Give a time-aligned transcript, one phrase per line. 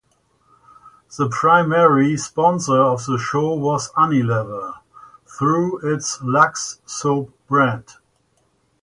[1.15, 4.79] The primary sponsor of the show was Unilever
[5.27, 7.85] through its Lux Soap brand.